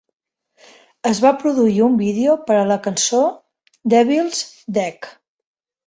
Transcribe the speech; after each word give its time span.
Es 1.09 1.19
va 1.25 1.33
produir 1.43 1.83
un 1.89 1.99
vídeo 2.01 2.35
per 2.49 2.57
a 2.63 2.65
la 2.73 2.79
cançó 2.89 3.23
"Devil's 3.97 4.45
Deck". 4.81 5.15